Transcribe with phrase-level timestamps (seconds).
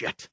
[0.00, 0.30] Shit.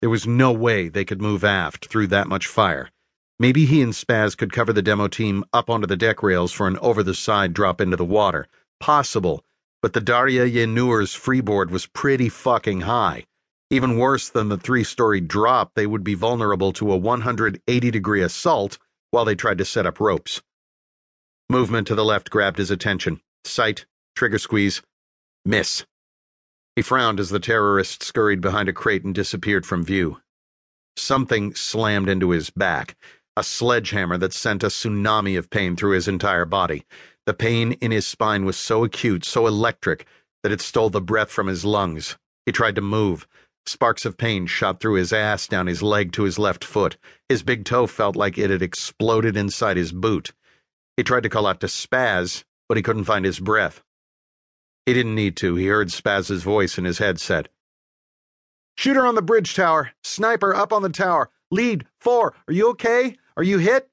[0.00, 2.92] There was no way they could move aft through that much fire.
[3.36, 6.68] Maybe he and Spaz could cover the demo team up onto the deck rails for
[6.68, 8.46] an over the side drop into the water.
[8.78, 9.44] Possible,
[9.82, 13.24] but the Darya Yenur's freeboard was pretty fucking high.
[13.70, 18.22] Even worse than the three story drop, they would be vulnerable to a 180 degree
[18.22, 18.78] assault
[19.10, 20.42] while they tried to set up ropes.
[21.50, 23.20] Movement to the left grabbed his attention.
[23.44, 23.84] Sight,
[24.14, 24.80] trigger squeeze,
[25.44, 25.86] miss.
[26.74, 30.20] He frowned as the terrorist scurried behind a crate and disappeared from view.
[30.96, 32.96] Something slammed into his back,
[33.36, 36.84] a sledgehammer that sent a tsunami of pain through his entire body.
[37.26, 40.06] The pain in his spine was so acute, so electric,
[40.42, 42.16] that it stole the breath from his lungs.
[42.46, 43.26] He tried to move.
[43.66, 46.96] Sparks of pain shot through his ass, down his leg to his left foot.
[47.28, 50.32] His big toe felt like it had exploded inside his boot.
[50.96, 53.82] He tried to call out to Spaz, but he couldn't find his breath.
[54.86, 55.54] He didn't need to.
[55.54, 57.48] He heard Spaz's voice in his headset.
[58.76, 59.92] Shooter on the bridge tower.
[60.02, 61.30] Sniper up on the tower.
[61.52, 62.34] Lead, four.
[62.48, 63.16] Are you okay?
[63.36, 63.88] Are you hit?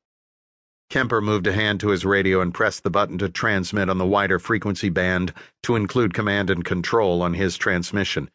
[0.89, 4.05] Kemper moved a hand to his radio and pressed the button to transmit on the
[4.05, 8.31] wider frequency band to include command and control on his transmission.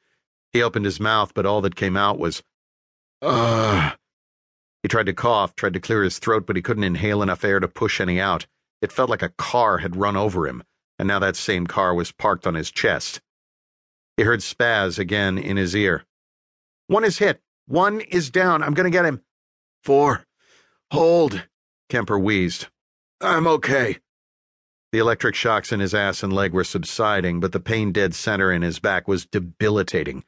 [0.53, 2.45] He opened his mouth, but all that came out was,
[3.23, 3.97] Ugh.
[4.85, 7.59] He tried to cough, tried to clear his throat, but he couldn't inhale enough air
[7.59, 8.47] to push any out.
[8.81, 10.63] It felt like a car had run over him
[10.99, 13.21] and now that same car was parked on his chest.
[14.17, 16.05] He heard Spaz again in his ear.
[16.87, 17.41] One is hit.
[17.67, 18.63] One is down.
[18.63, 19.23] I'm going to get him.
[19.83, 20.25] Four.
[20.91, 21.45] Hold.
[21.89, 22.69] Kemper wheezed.
[23.21, 23.99] I'm okay.
[24.93, 28.53] The electric shocks in his ass and leg were subsiding, but the pain dead center
[28.53, 30.25] in his back was debilitating.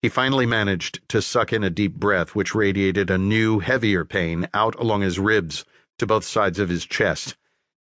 [0.00, 4.48] He finally managed to suck in a deep breath, which radiated a new, heavier pain
[4.54, 5.64] out along his ribs
[5.98, 7.36] to both sides of his chest.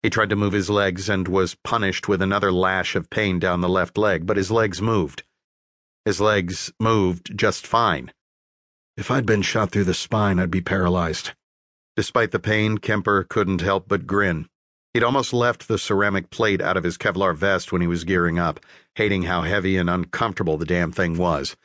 [0.03, 3.61] He tried to move his legs and was punished with another lash of pain down
[3.61, 5.23] the left leg, but his legs moved.
[6.03, 8.11] His legs moved just fine.
[8.97, 11.31] If I'd been shot through the spine, I'd be paralyzed.
[11.95, 14.49] Despite the pain, Kemper couldn't help but grin.
[14.93, 18.37] He'd almost left the ceramic plate out of his Kevlar vest when he was gearing
[18.37, 18.59] up,
[18.95, 21.55] hating how heavy and uncomfortable the damn thing was.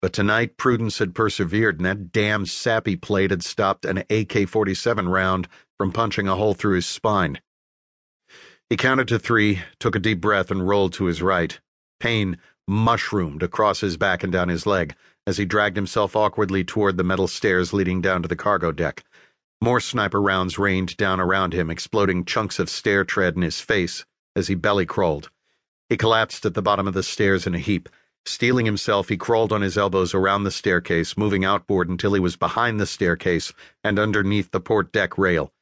[0.00, 5.08] But tonight, Prudence had persevered, and that damn SAPI plate had stopped an AK 47
[5.08, 7.40] round from punching a hole through his spine.
[8.70, 11.58] He counted to three, took a deep breath, and rolled to his right.
[11.98, 12.38] Pain
[12.68, 14.94] mushroomed across his back and down his leg
[15.26, 19.02] as he dragged himself awkwardly toward the metal stairs leading down to the cargo deck.
[19.60, 24.04] More sniper rounds rained down around him, exploding chunks of stair tread in his face
[24.36, 25.30] as he belly crawled.
[25.88, 27.88] He collapsed at the bottom of the stairs in a heap.
[28.24, 32.36] Steeling himself, he crawled on his elbows around the staircase, moving outboard until he was
[32.36, 35.52] behind the staircase and underneath the port deck rail.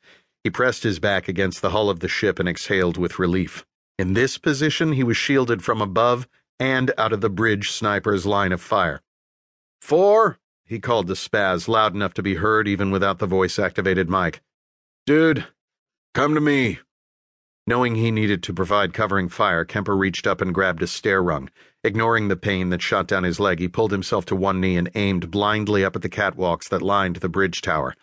[0.49, 3.67] He pressed his back against the hull of the ship and exhaled with relief.
[3.99, 6.27] In this position, he was shielded from above
[6.59, 9.03] and out of the bridge sniper's line of fire.
[9.83, 14.09] Four, he called to Spaz, loud enough to be heard even without the voice activated
[14.09, 14.41] mic.
[15.05, 15.47] Dude,
[16.15, 16.79] come to me.
[17.67, 21.51] Knowing he needed to provide covering fire, Kemper reached up and grabbed a stair rung.
[21.85, 24.91] Ignoring the pain that shot down his leg, he pulled himself to one knee and
[24.95, 27.95] aimed blindly up at the catwalks that lined the bridge tower.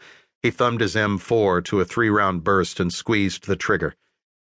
[0.45, 3.95] He thumbed his M4 to a three round burst and squeezed the trigger.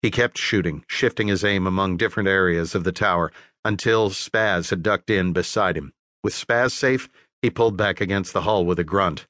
[0.00, 3.32] He kept shooting, shifting his aim among different areas of the tower
[3.64, 5.92] until Spaz had ducked in beside him.
[6.22, 7.08] With Spaz safe,
[7.42, 9.26] he pulled back against the hull with a grunt.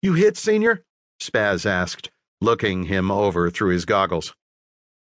[0.00, 0.82] You hit, Senior?
[1.20, 2.10] Spaz asked,
[2.40, 4.34] looking him over through his goggles.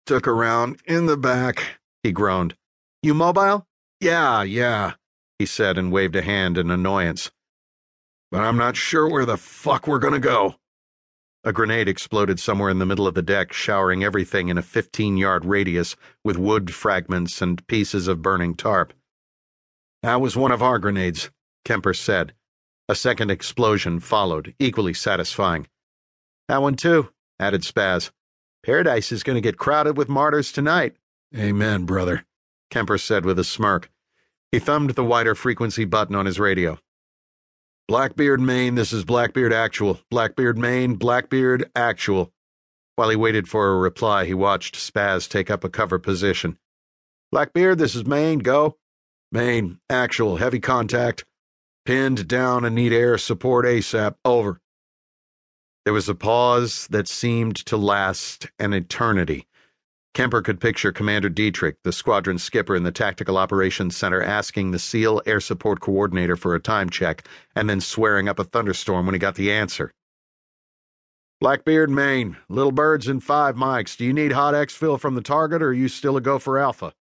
[0.06, 2.56] Took a round in the back, he groaned.
[3.02, 3.68] You mobile?
[4.00, 4.94] Yeah, yeah,
[5.40, 7.32] he said and waved a hand in annoyance
[8.34, 10.56] but I'm not sure where the fuck we're gonna go.
[11.44, 15.18] A grenade exploded somewhere in the middle of the deck, showering everything in a 15
[15.18, 18.92] yard radius with wood fragments and pieces of burning tarp.
[20.02, 21.30] That was one of our grenades,
[21.64, 22.34] Kemper said.
[22.90, 25.68] A second explosion followed, equally satisfying.
[26.48, 28.10] That one too, added Spaz.
[28.64, 30.96] Paradise is going to get crowded with martyrs tonight.
[31.38, 32.26] Amen, brother,
[32.72, 33.92] Kemper said with a smirk.
[34.52, 36.80] He thumbed the wider frequency button on his radio.
[37.90, 40.00] Blackbeard, Main, this is Blackbeard Actual.
[40.10, 42.32] Blackbeard, Main, Blackbeard Actual.
[42.96, 46.58] While he waited for a reply, he watched Spaz take up a cover position.
[47.30, 48.78] Blackbeard, this is Main, go.
[49.34, 51.26] Main, Actual, heavy contact.
[51.86, 54.62] Pinned down and need air support ASAP, over.
[55.84, 59.46] There was a pause that seemed to last an eternity.
[60.14, 64.78] Kemper could picture Commander Dietrich, the squadron skipper in the Tactical Operations Center, asking the
[64.78, 69.16] SEAL Air Support Coordinator for a time check and then swearing up a thunderstorm when
[69.16, 69.92] he got the answer.
[71.42, 72.38] Blackbeard, Main.
[72.48, 73.96] Little birds and five mikes.
[73.96, 76.60] Do you need hot exfil from the target or are you still a go for
[76.60, 76.94] alpha?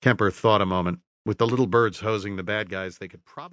[0.00, 1.00] Kemper thought a moment.
[1.26, 3.50] With the little birds hosing the bad guys, they could probably.